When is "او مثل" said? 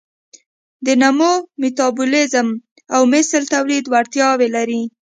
2.95-3.39